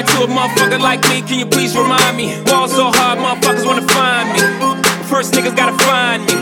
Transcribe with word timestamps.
What's 0.00 0.12
50 0.12 0.24
grand 0.24 0.30
to 0.30 0.32
a 0.32 0.38
motherfucker 0.38 0.80
like 0.80 1.02
me? 1.10 1.20
Can 1.20 1.38
you 1.40 1.46
please 1.46 1.76
remind 1.76 2.16
me? 2.16 2.42
Ball 2.44 2.68
so 2.68 2.90
hard, 2.90 3.18
motherfuckers 3.18 3.66
wanna 3.66 3.86
find 3.88 4.32
me. 4.32 4.40
First 5.10 5.34
niggas 5.34 5.54
gotta 5.54 5.76
find 5.84 6.24
me. 6.24 6.32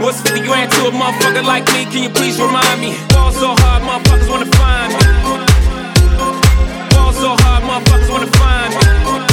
What's 0.00 0.20
50 0.20 0.46
grand 0.46 0.70
to 0.70 0.86
a 0.86 0.90
motherfucker 0.92 1.44
like 1.44 1.66
me? 1.72 1.84
Can 1.86 2.04
you 2.04 2.10
please 2.10 2.40
remind 2.40 2.80
me? 2.80 2.94
Ball 3.08 3.32
so 3.32 3.56
hard, 3.58 3.82
motherfuckers 3.82 4.28
wanna 4.30 4.46
find 4.54 4.92
me. 4.92 5.00
Ball 6.94 7.12
so 7.12 7.34
hard, 7.42 7.64
motherfuckers 7.64 8.08
wanna 8.08 8.30
find 8.38 9.26
me. 9.26 9.31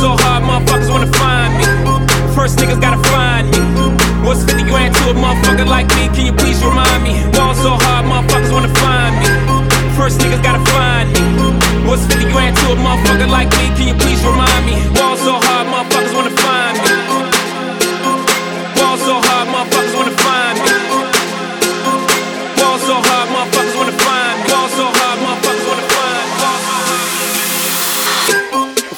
So 0.00 0.16
hard, 0.16 0.42
motherfuckers 0.48 0.88
wanna 0.88 1.12
find 1.12 1.52
me. 1.60 1.64
First 2.34 2.56
niggas 2.58 2.80
gotta 2.80 3.02
find 3.12 3.50
me. 3.52 3.60
What's 4.24 4.44
50 4.44 4.64
grand 4.64 4.94
to 4.96 5.10
a 5.10 5.14
motherfucker 5.14 5.66
like 5.66 5.88
me? 5.96 6.08
Can 6.16 6.24
you 6.24 6.32
please 6.32 6.64
remind 6.64 7.04
me? 7.04 7.20
Ball 7.36 7.54
so 7.54 7.76
hard, 7.76 8.06
motherfuckers 8.08 8.29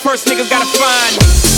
First 0.03 0.27
niggas 0.27 0.51
gotta 0.51 0.67
find 0.67 1.47
me. 1.47 1.52